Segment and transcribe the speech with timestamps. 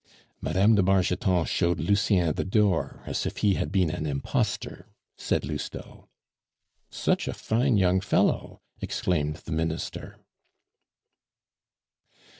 [0.41, 0.73] "Mme.
[0.73, 6.09] de Bargeton showed Lucien the door as if he had been an imposter," said Lousteau.
[6.89, 10.17] "Such a fine young fellow!" exclaimed the Minister.